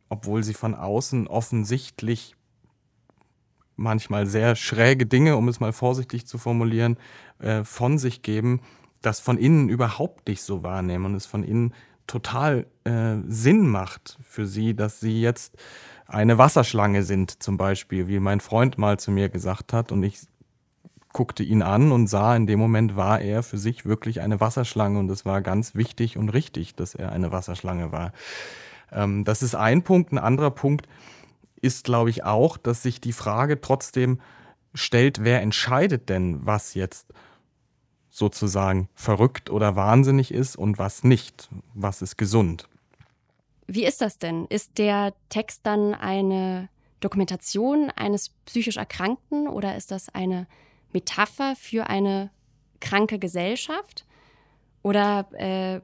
obwohl 0.09 0.43
sie 0.43 0.53
von 0.53 0.75
außen 0.75 1.27
offensichtlich 1.27 2.35
manchmal 3.75 4.27
sehr 4.27 4.55
schräge 4.55 5.05
Dinge, 5.05 5.37
um 5.37 5.47
es 5.47 5.59
mal 5.59 5.73
vorsichtig 5.73 6.25
zu 6.25 6.37
formulieren, 6.37 6.97
äh, 7.39 7.63
von 7.63 7.97
sich 7.97 8.21
geben, 8.21 8.61
das 9.01 9.19
von 9.19 9.37
innen 9.37 9.69
überhaupt 9.69 10.27
nicht 10.27 10.41
so 10.41 10.63
wahrnehmen 10.63 11.05
und 11.05 11.15
es 11.15 11.25
von 11.25 11.43
innen 11.43 11.73
total 12.07 12.67
äh, 12.83 13.15
Sinn 13.27 13.67
macht 13.67 14.17
für 14.23 14.45
sie, 14.45 14.75
dass 14.75 14.99
sie 14.99 15.21
jetzt 15.21 15.57
eine 16.07 16.37
Wasserschlange 16.37 17.03
sind, 17.03 17.41
zum 17.41 17.57
Beispiel, 17.57 18.07
wie 18.07 18.19
mein 18.19 18.39
Freund 18.39 18.77
mal 18.77 18.99
zu 18.99 19.11
mir 19.11 19.29
gesagt 19.29 19.73
hat. 19.73 19.91
Und 19.91 20.03
ich 20.03 20.19
guckte 21.13 21.43
ihn 21.43 21.61
an 21.61 21.91
und 21.91 22.07
sah, 22.07 22.35
in 22.35 22.45
dem 22.45 22.59
Moment 22.59 22.95
war 22.95 23.21
er 23.21 23.41
für 23.41 23.57
sich 23.57 23.85
wirklich 23.85 24.21
eine 24.21 24.39
Wasserschlange 24.39 24.99
und 24.99 25.09
es 25.09 25.25
war 25.25 25.41
ganz 25.41 25.73
wichtig 25.73 26.17
und 26.17 26.29
richtig, 26.29 26.75
dass 26.75 26.93
er 26.93 27.11
eine 27.11 27.31
Wasserschlange 27.31 27.91
war. 27.91 28.11
Ähm, 28.91 29.23
das 29.23 29.41
ist 29.41 29.55
ein 29.55 29.81
Punkt. 29.81 30.11
Ein 30.11 30.17
anderer 30.17 30.51
Punkt 30.51 30.87
ist, 31.65 31.85
glaube 31.85 32.11
ich, 32.11 32.23
auch, 32.23 32.57
dass 32.57 32.83
sich 32.83 33.01
die 33.01 33.11
Frage 33.11 33.59
trotzdem 33.59 34.21
stellt, 34.73 35.23
wer 35.23 35.41
entscheidet 35.41 36.09
denn, 36.09 36.45
was 36.45 36.75
jetzt 36.75 37.07
sozusagen 38.09 38.87
verrückt 38.93 39.49
oder 39.49 39.75
wahnsinnig 39.75 40.31
ist 40.31 40.55
und 40.55 40.77
was 40.77 41.03
nicht, 41.03 41.49
was 41.73 42.01
ist 42.01 42.17
gesund. 42.17 42.69
Wie 43.67 43.85
ist 43.85 43.99
das 44.01 44.19
denn? 44.19 44.45
Ist 44.45 44.77
der 44.77 45.13
Text 45.29 45.61
dann 45.63 45.95
eine 45.95 46.69
Dokumentation 46.99 47.91
eines 47.95 48.29
psychisch 48.45 48.77
Erkrankten 48.77 49.47
oder 49.47 49.75
ist 49.75 49.91
das 49.91 50.09
eine 50.13 50.47
Metapher 50.93 51.55
für 51.55 51.87
eine 51.87 52.29
kranke 52.79 53.19
Gesellschaft? 53.19 54.05
Oder 54.81 55.27
äh, 55.33 55.81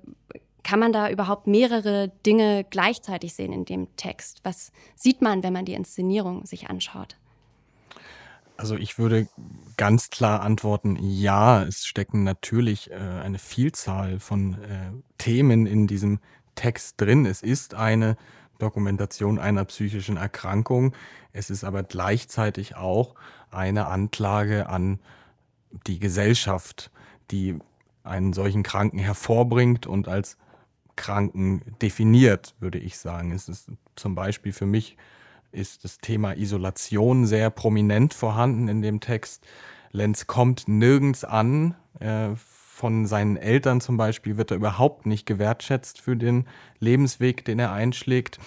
kann 0.63 0.79
man 0.79 0.93
da 0.93 1.09
überhaupt 1.09 1.47
mehrere 1.47 2.09
Dinge 2.25 2.65
gleichzeitig 2.69 3.33
sehen 3.33 3.53
in 3.53 3.65
dem 3.65 3.87
Text? 3.95 4.41
Was 4.43 4.71
sieht 4.95 5.21
man, 5.21 5.43
wenn 5.43 5.53
man 5.53 5.65
die 5.65 5.73
Inszenierung 5.73 6.45
sich 6.45 6.69
anschaut? 6.69 7.17
Also 8.57 8.75
ich 8.75 8.99
würde 8.99 9.27
ganz 9.77 10.11
klar 10.11 10.41
antworten, 10.41 10.95
ja, 10.99 11.63
es 11.63 11.85
stecken 11.85 12.23
natürlich 12.23 12.91
äh, 12.91 12.95
eine 12.95 13.39
Vielzahl 13.39 14.19
von 14.19 14.53
äh, 14.53 14.91
Themen 15.17 15.65
in 15.65 15.87
diesem 15.87 16.19
Text 16.53 17.01
drin. 17.01 17.25
Es 17.25 17.41
ist 17.41 17.73
eine 17.73 18.17
Dokumentation 18.59 19.39
einer 19.39 19.65
psychischen 19.65 20.17
Erkrankung. 20.17 20.93
Es 21.33 21.49
ist 21.49 21.63
aber 21.63 21.81
gleichzeitig 21.81 22.75
auch 22.75 23.15
eine 23.49 23.87
Anklage 23.87 24.69
an 24.69 24.99
die 25.87 25.97
Gesellschaft, 25.97 26.91
die 27.31 27.57
einen 28.03 28.33
solchen 28.33 28.61
Kranken 28.61 28.99
hervorbringt 28.99 29.87
und 29.87 30.07
als 30.07 30.37
Kranken 31.01 31.61
definiert, 31.81 32.53
würde 32.59 32.77
ich 32.77 32.99
sagen. 32.99 33.31
Es 33.31 33.49
ist 33.49 33.71
zum 33.95 34.13
Beispiel 34.13 34.53
für 34.53 34.67
mich 34.67 34.97
ist 35.51 35.83
das 35.83 35.97
Thema 35.97 36.37
Isolation 36.37 37.25
sehr 37.25 37.49
prominent 37.49 38.13
vorhanden 38.13 38.67
in 38.67 38.83
dem 38.83 38.99
Text. 38.99 39.43
Lenz 39.91 40.27
kommt 40.27 40.67
nirgends 40.67 41.23
an. 41.23 41.75
Äh, 41.99 42.29
von 42.35 43.07
seinen 43.07 43.35
Eltern 43.35 43.81
zum 43.81 43.97
Beispiel 43.97 44.37
wird 44.37 44.51
er 44.51 44.57
überhaupt 44.57 45.07
nicht 45.07 45.25
gewertschätzt 45.25 45.99
für 45.99 46.15
den 46.15 46.47
Lebensweg, 46.79 47.43
den 47.45 47.57
er 47.57 47.71
einschlägt. 47.71 48.39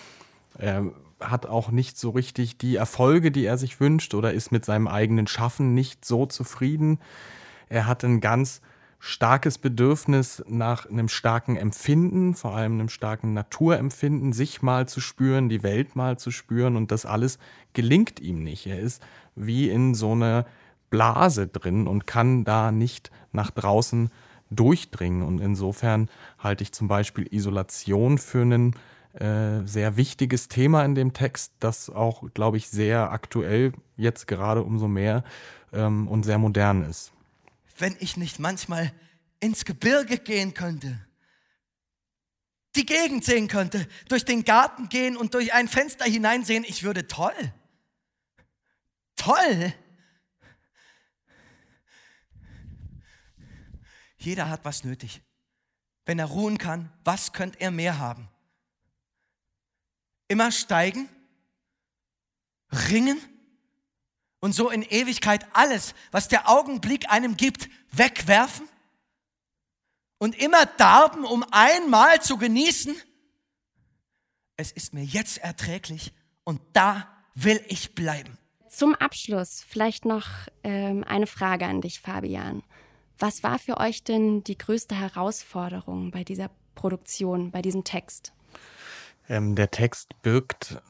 Er 0.57 0.93
hat 1.21 1.47
auch 1.47 1.71
nicht 1.71 1.99
so 1.99 2.11
richtig 2.11 2.59
die 2.59 2.77
Erfolge, 2.77 3.33
die 3.33 3.45
er 3.45 3.59
sich 3.59 3.81
wünscht 3.81 4.15
oder 4.15 4.33
ist 4.33 4.53
mit 4.53 4.65
seinem 4.65 4.87
eigenen 4.87 5.27
Schaffen 5.27 5.75
nicht 5.75 6.05
so 6.05 6.27
zufrieden. 6.27 7.01
Er 7.69 7.87
hat 7.87 8.05
ein 8.05 8.21
ganz 8.21 8.61
starkes 8.99 9.59
Bedürfnis 9.59 10.43
nach 10.49 10.87
einem 10.89 11.09
starken 11.09 11.57
Empfinden, 11.57 12.35
vor 12.35 12.55
allem 12.57 12.75
einem 12.75 12.89
starken 12.89 13.35
Naturempfinden, 13.35 14.33
sich 14.33 14.63
mal 14.63 14.89
zu 14.89 15.01
spüren, 15.01 15.49
die 15.49 15.63
Welt 15.63 15.97
mal 15.97 16.19
zu 16.19 16.31
spüren 16.31 16.77
und 16.77 16.91
das 16.91 17.07
alles 17.07 17.39
gelingt 17.73 18.21
ihm 18.21 18.43
nicht. 18.43 18.67
Er 18.67 18.81
ist 18.81 19.03
wie 19.35 19.69
in 19.69 19.95
so 19.95 20.13
einer 20.13 20.47
Blase 20.91 21.47
drin 21.49 21.87
und 21.87 22.07
kann 22.07 22.45
da 22.45 22.73
nicht 22.73 23.11
nach 23.33 23.51
draußen 23.51 24.11
durchdringen 24.51 25.23
und 25.23 25.41
insofern 25.41 26.09
halte 26.39 26.63
ich 26.63 26.73
zum 26.73 26.89
Beispiel 26.89 27.27
Isolation 27.33 28.19
für 28.19 28.43
einen 28.43 28.75
äh, 29.15 29.65
sehr 29.65 29.97
wichtiges 29.97 30.49
Thema 30.49 30.85
in 30.85 30.95
dem 30.95 31.13
Text, 31.13 31.53
das 31.61 31.89
auch, 31.89 32.25
glaube 32.35 32.57
ich, 32.57 32.69
sehr 32.69 33.13
aktuell 33.13 33.73
jetzt 33.97 34.27
gerade 34.27 34.63
umso 34.63 34.89
mehr 34.89 35.25
ähm, 35.73 36.09
und 36.09 36.25
sehr 36.25 36.39
modern 36.39 36.83
ist. 36.83 37.14
Wenn 37.77 37.97
ich 38.01 38.17
nicht 38.17 38.39
manchmal 38.39 38.93
ins 39.41 39.65
Gebirge 39.65 40.19
gehen 40.19 40.55
könnte, 40.55 41.05
die 42.77 42.87
Gegend 42.87 43.25
sehen 43.25 43.49
könnte, 43.49 43.89
durch 44.09 44.25
den 44.25 44.45
Garten 44.45 44.89
gehen 44.89 45.17
und 45.17 45.35
durch 45.35 45.53
ein 45.53 45.69
Fenster 45.69 46.05
hineinsehen, 46.05 46.65
ich 46.65 46.83
würde 46.83 47.07
toll. 47.07 47.53
Toll. 49.17 49.73
Jeder 54.19 54.49
hat 54.49 54.65
was 54.65 54.85
nötig. 54.85 55.21
Wenn 56.05 56.19
er 56.19 56.27
ruhen 56.27 56.59
kann, 56.59 56.93
was 57.05 57.33
könnte 57.33 57.61
er 57.61 57.71
mehr 57.71 57.99
haben? 57.99 58.29
Immer 60.29 60.51
steigen, 60.51 61.09
ringen 62.71 63.21
und 64.45 64.53
so 64.53 64.69
in 64.69 64.83
Ewigkeit 64.83 65.47
alles, 65.55 65.95
was 66.11 66.29
der 66.29 66.51
Augenblick 66.51 67.11
einem 67.11 67.39
gibt, 67.39 67.71
wegwerfen? 67.91 68.69
Und 70.19 70.37
immer 70.39 70.67
darben, 70.67 71.25
um 71.25 71.47
einmal 71.51 72.21
zu 72.21 72.37
genießen? 72.37 72.95
Es 74.59 74.71
ist 74.71 74.93
mir 74.93 75.03
jetzt 75.03 75.39
erträglich 75.39 76.13
und 76.45 76.61
da 76.75 77.09
will 77.35 77.59
ich 77.69 77.95
bleiben. 77.95 78.37
Zum 78.69 78.95
Abschluss 78.95 79.65
vielleicht 79.67 80.05
noch 80.05 80.27
ähm, 80.63 81.05
eine 81.05 81.27
Frage 81.27 81.65
an 81.65 81.81
dich, 81.81 82.01
Fabian. 82.01 82.63
Was 83.19 83.43
war 83.43 83.59
für 83.59 83.79
euch 83.79 84.05
denn 84.05 84.45
die 84.45 84.59
größte 84.59 84.95
Herausforderung 84.95 86.11
bei 86.11 86.23
dieser 86.23 86.51
Produktion, 86.75 87.51
bei 87.51 87.63
diesem 87.63 87.85
Text? 87.85 88.35
Ähm, 89.27 89.55
der 89.55 89.71
Text 89.71 90.21
birgt 90.21 90.83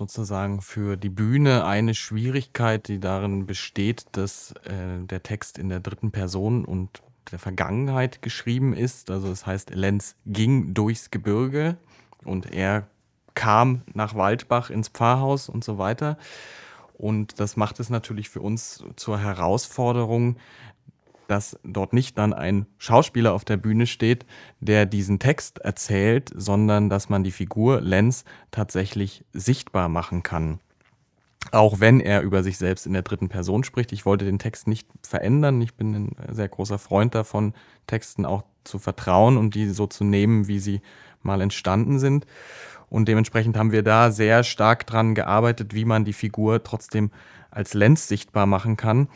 sozusagen 0.00 0.62
für 0.62 0.96
die 0.96 1.10
Bühne 1.10 1.66
eine 1.66 1.94
Schwierigkeit, 1.94 2.88
die 2.88 3.00
darin 3.00 3.44
besteht, 3.44 4.06
dass 4.12 4.52
äh, 4.64 5.04
der 5.04 5.22
Text 5.22 5.58
in 5.58 5.68
der 5.68 5.80
dritten 5.80 6.10
Person 6.10 6.64
und 6.64 7.02
der 7.30 7.38
Vergangenheit 7.38 8.22
geschrieben 8.22 8.72
ist. 8.72 9.10
Also 9.10 9.28
das 9.28 9.44
heißt, 9.44 9.74
Lenz 9.74 10.16
ging 10.24 10.72
durchs 10.72 11.10
Gebirge 11.10 11.76
und 12.24 12.50
er 12.50 12.86
kam 13.34 13.82
nach 13.92 14.14
Waldbach 14.14 14.70
ins 14.70 14.88
Pfarrhaus 14.88 15.50
und 15.50 15.64
so 15.64 15.76
weiter. 15.76 16.16
Und 16.94 17.38
das 17.38 17.58
macht 17.58 17.78
es 17.78 17.90
natürlich 17.90 18.30
für 18.30 18.40
uns 18.40 18.82
zur 18.96 19.18
Herausforderung, 19.18 20.36
dass 21.30 21.58
dort 21.62 21.92
nicht 21.92 22.18
dann 22.18 22.32
ein 22.32 22.66
Schauspieler 22.78 23.32
auf 23.32 23.44
der 23.44 23.56
Bühne 23.56 23.86
steht, 23.86 24.26
der 24.58 24.84
diesen 24.84 25.20
Text 25.20 25.60
erzählt, 25.60 26.30
sondern 26.34 26.90
dass 26.90 27.08
man 27.08 27.22
die 27.22 27.30
Figur 27.30 27.80
Lenz 27.80 28.24
tatsächlich 28.50 29.24
sichtbar 29.32 29.88
machen 29.88 30.24
kann. 30.24 30.58
Auch 31.52 31.78
wenn 31.78 32.00
er 32.00 32.22
über 32.22 32.42
sich 32.42 32.58
selbst 32.58 32.84
in 32.84 32.92
der 32.92 33.02
dritten 33.02 33.28
Person 33.28 33.64
spricht. 33.64 33.92
Ich 33.92 34.04
wollte 34.04 34.24
den 34.24 34.38
Text 34.38 34.66
nicht 34.66 34.88
verändern. 35.02 35.60
Ich 35.62 35.74
bin 35.74 35.94
ein 35.94 36.16
sehr 36.34 36.48
großer 36.48 36.78
Freund 36.78 37.14
davon, 37.14 37.54
Texten 37.86 38.26
auch 38.26 38.42
zu 38.64 38.78
vertrauen 38.78 39.36
und 39.36 39.54
die 39.54 39.68
so 39.68 39.86
zu 39.86 40.04
nehmen, 40.04 40.48
wie 40.48 40.58
sie 40.58 40.80
mal 41.22 41.40
entstanden 41.40 41.98
sind. 41.98 42.26
Und 42.88 43.06
dementsprechend 43.06 43.56
haben 43.56 43.72
wir 43.72 43.84
da 43.84 44.10
sehr 44.10 44.42
stark 44.42 44.86
dran 44.86 45.14
gearbeitet, 45.14 45.74
wie 45.74 45.84
man 45.84 46.04
die 46.04 46.12
Figur 46.12 46.62
trotzdem 46.64 47.10
als 47.50 47.72
Lenz 47.72 48.08
sichtbar 48.08 48.46
machen 48.46 48.76
kann. 48.76 49.08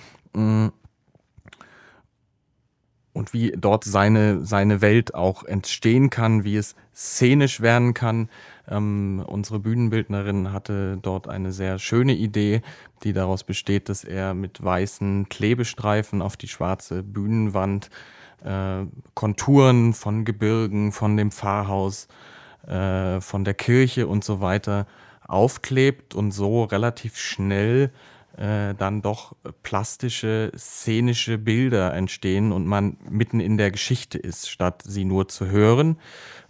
Und 3.15 3.33
wie 3.33 3.53
dort 3.57 3.85
seine, 3.85 4.45
seine 4.45 4.83
Welt 4.83 5.15
auch 5.15 5.45
entstehen 5.45 6.11
kann, 6.11 6.45
wie 6.45 6.57
es 6.57 6.75
szenisch 6.95 7.61
werden 7.61 7.95
kann. 7.95 8.29
Ähm, 8.69 9.25
unsere 9.27 9.61
Bühnenbildnerin 9.61 10.53
hatte 10.53 10.99
dort 11.01 11.29
eine 11.29 11.53
sehr 11.53 11.79
schöne 11.79 12.15
Idee, 12.15 12.61
die 13.05 13.13
daraus 13.13 13.45
besteht, 13.45 13.89
dass 13.89 14.05
er 14.05 14.35
mit 14.35 14.63
weißen 14.63 15.29
Klebestreifen 15.29 16.23
auf 16.23 16.37
die 16.37 16.49
schwarze 16.49 17.03
Bühnenwand 17.05 17.89
äh, 18.43 18.85
Konturen 19.15 19.95
von 19.95 20.25
Gebirgen, 20.25 20.91
von 20.91 21.17
dem 21.17 21.31
Pfarrhaus, 21.31 22.09
äh, 22.67 23.21
von 23.21 23.45
der 23.45 23.55
Kirche 23.55 24.09
und 24.09 24.25
so 24.25 24.41
weiter 24.41 24.87
aufklebt 25.27 26.15
und 26.15 26.33
so 26.33 26.65
relativ 26.65 27.17
schnell 27.17 27.93
äh, 28.37 28.75
dann 28.75 29.01
doch 29.03 29.37
plastische, 29.63 30.51
szenische 30.57 31.39
Bilder 31.39 31.95
entstehen 31.95 32.53
und 32.53 32.67
man 32.67 32.97
mitten 33.09 33.41
in 33.41 33.57
der 33.57 33.71
Geschichte 33.71 34.19
ist, 34.19 34.51
statt 34.51 34.83
sie 34.85 35.05
nur 35.05 35.29
zu 35.29 35.47
hören. 35.47 35.99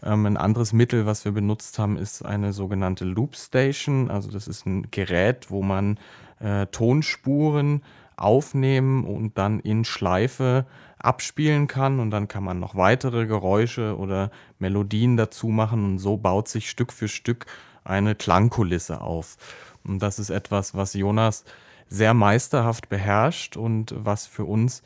Ähm, 0.02 0.26
ein 0.26 0.36
anderes 0.36 0.72
Mittel, 0.72 1.06
was 1.06 1.24
wir 1.24 1.32
benutzt 1.32 1.78
haben, 1.78 1.96
ist 1.96 2.24
eine 2.24 2.52
sogenannte 2.52 3.04
Loop 3.04 3.36
Station. 3.36 4.10
Also 4.10 4.30
das 4.30 4.48
ist 4.48 4.64
ein 4.66 4.88
Gerät, 4.90 5.50
wo 5.50 5.62
man 5.62 5.98
äh, 6.40 6.66
Tonspuren 6.66 7.82
aufnehmen 8.16 9.04
und 9.04 9.36
dann 9.36 9.60
in 9.60 9.84
Schleife 9.84 10.66
abspielen 10.98 11.66
kann 11.66 12.00
und 12.00 12.10
dann 12.10 12.28
kann 12.28 12.44
man 12.44 12.60
noch 12.60 12.76
weitere 12.76 13.26
Geräusche 13.26 13.98
oder 13.98 14.30
Melodien 14.58 15.16
dazu 15.16 15.48
machen 15.48 15.84
und 15.84 15.98
so 15.98 16.16
baut 16.16 16.48
sich 16.48 16.70
Stück 16.70 16.92
für 16.92 17.08
Stück 17.08 17.46
eine 17.84 18.14
Klangkulisse 18.14 19.02
auf. 19.02 19.36
Und 19.84 19.98
das 19.98 20.18
ist 20.18 20.30
etwas, 20.30 20.74
was 20.74 20.94
Jonas 20.94 21.44
sehr 21.88 22.14
meisterhaft 22.14 22.88
beherrscht 22.88 23.56
und 23.56 23.94
was 23.96 24.26
für 24.26 24.44
uns 24.44 24.82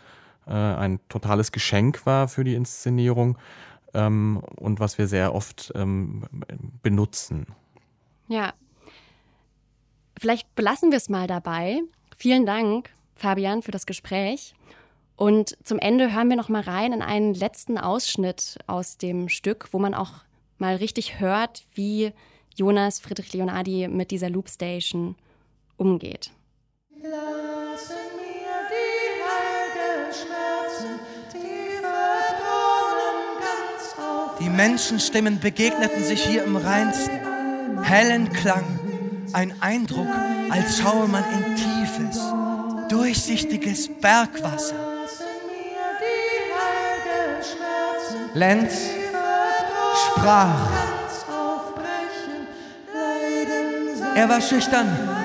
äh, 0.47 0.53
ein 0.53 1.01
totales 1.09 1.53
Geschenk 1.53 2.07
war 2.07 2.29
für 2.29 2.45
die 2.45 2.55
Inszenierung 2.55 3.39
ähm, 3.95 4.43
und 4.57 4.81
was 4.81 4.99
wir 4.99 5.07
sehr 5.07 5.35
oft 5.35 5.73
ähm, 5.75 6.25
benutzen. 6.83 7.47
Ja, 8.29 8.53
vielleicht 10.19 10.55
belassen 10.55 10.91
wir 10.91 10.99
es 10.99 11.09
mal 11.09 11.27
dabei. 11.27 11.81
Vielen 12.17 12.47
Dank, 12.47 12.91
Fabian, 13.15 13.63
für 13.63 13.71
das 13.71 13.87
Gespräch. 13.87 14.55
Und 15.17 15.57
zum 15.65 15.79
Ende 15.79 16.15
hören 16.15 16.29
wir 16.29 16.37
noch 16.37 16.49
mal 16.49 16.63
rein 16.63 16.93
in 16.93 17.03
einen 17.03 17.35
letzten 17.35 17.77
Ausschnitt 17.77 18.59
aus 18.67 18.99
dem 18.99 19.29
Stück, 19.29 19.69
wo 19.73 19.79
man 19.79 19.95
auch 19.95 20.13
mal 20.59 20.77
richtig 20.77 21.19
hört, 21.19 21.65
wie 21.75 22.13
Jonas 22.55 23.01
Friedrich 23.01 23.33
Leonardi 23.33 23.89
mit 23.89 24.11
dieser 24.11 24.31
Loopstation 24.31 25.17
umgeht. 25.77 26.31
Die 34.41 34.49
Menschenstimmen 34.49 35.39
begegneten 35.39 36.03
sich 36.03 36.25
hier 36.25 36.43
im 36.43 36.57
reinsten, 36.57 37.21
hellen 37.83 38.33
Klang. 38.33 38.81
Ein 39.33 39.55
Eindruck, 39.61 40.09
als 40.51 40.79
schaue 40.79 41.07
man 41.07 41.23
in 41.33 41.55
tiefes, 41.55 42.21
durchsichtiges 42.89 43.89
Bergwasser. 44.01 44.75
Lenz 48.35 48.73
sprach. 50.15 50.71
Er 54.17 54.29
war 54.29 54.41
schüchtern 54.41 55.17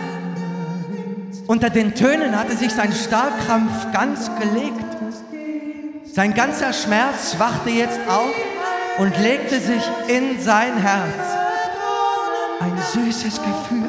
unter 1.54 1.70
den 1.70 1.94
Tönen 1.94 2.36
hatte 2.36 2.58
sich 2.58 2.74
sein 2.74 2.92
Starrkrampf 2.92 3.92
ganz 3.94 4.28
gelegt. 4.40 4.84
Sein 6.04 6.34
ganzer 6.34 6.74
Schmerz 6.74 7.36
wachte 7.38 7.70
jetzt 7.70 8.00
auf 8.10 8.34
und 8.98 9.16
legte 9.20 9.60
sich 9.60 9.84
in 10.08 10.42
sein 10.42 10.76
Herz. 10.76 11.38
Ein 12.60 12.74
süßes 12.94 13.40
Gefühl 13.40 13.88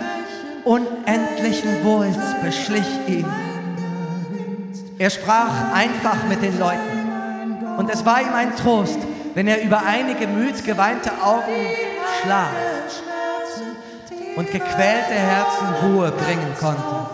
unendlichen 0.65 1.83
Wohls 1.85 2.19
beschlich 2.43 2.87
ihn. 3.07 3.27
Er 4.99 5.09
sprach 5.09 5.73
einfach 5.73 6.23
mit 6.29 6.43
den 6.43 6.59
Leuten 6.59 7.79
und 7.79 7.89
es 7.91 8.05
war 8.05 8.21
ihm 8.21 8.35
ein 8.35 8.55
Trost, 8.57 8.99
wenn 9.33 9.49
er 9.49 9.63
über 9.63 9.83
einige 9.87 10.27
müd 10.27 10.67
geweinte 10.67 11.11
Augen 11.23 11.67
schlaf 12.21 12.51
und 14.37 14.51
gequälte 14.51 15.15
Herzen 15.15 15.67
Ruhe 15.83 16.13
bringen 16.13 16.55
konnte. 16.61 17.14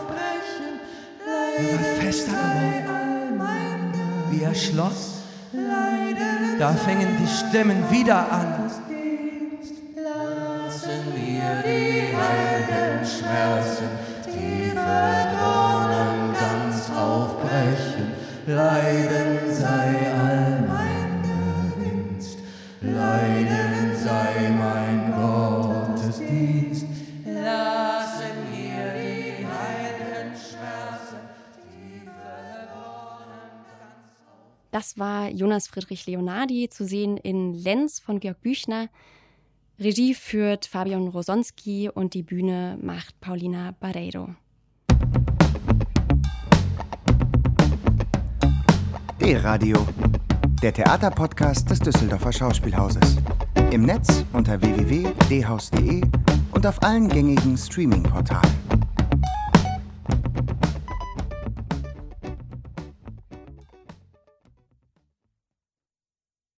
Er 4.50 4.56
schloss, 4.56 5.22
da 6.58 6.72
fingen 6.72 7.16
die 7.20 7.28
Stimmen 7.28 7.88
wieder 7.88 8.32
an. 8.32 8.68
Lassen 9.94 11.04
wir 11.14 11.62
die 11.62 12.16
heiligen 12.16 13.06
Schmerzen, 13.06 13.89
Das 34.70 34.98
war 34.98 35.28
Jonas 35.30 35.66
Friedrich 35.66 36.06
Leonardi, 36.06 36.68
zu 36.68 36.84
sehen 36.84 37.16
in 37.16 37.54
Lenz 37.54 37.98
von 37.98 38.20
Georg 38.20 38.40
Büchner. 38.40 38.88
Regie 39.80 40.14
führt 40.14 40.66
Fabian 40.66 41.08
Rosonski 41.08 41.88
und 41.92 42.14
die 42.14 42.22
Bühne 42.22 42.78
macht 42.80 43.20
Paulina 43.20 43.74
Barreiro. 43.80 44.34
D-Radio, 49.20 49.86
der 50.62 50.72
Theaterpodcast 50.72 51.68
des 51.70 51.80
Düsseldorfer 51.80 52.32
Schauspielhauses. 52.32 53.16
Im 53.72 53.82
Netz 53.82 54.24
unter 54.32 54.60
www.dhaus.de 54.60 56.02
und 56.52 56.66
auf 56.66 56.82
allen 56.82 57.08
gängigen 57.08 57.56
Streaming-Portalen. 57.56 58.69